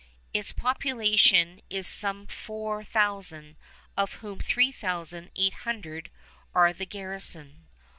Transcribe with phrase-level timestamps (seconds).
[0.33, 3.55] Its population is some four thousand,
[3.95, 6.09] of whom three thousand eight hundred
[6.55, 7.67] are the garrison.